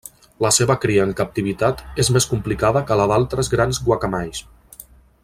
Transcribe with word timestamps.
La 0.43 0.49
seva 0.55 0.75
cria 0.85 1.03
en 1.07 1.11
captivitat 1.19 1.83
és 2.05 2.09
més 2.17 2.27
complicada 2.33 2.85
que 2.89 2.97
la 3.03 3.09
d'altres 3.15 3.55
grans 3.55 3.83
guacamais. 3.91 4.43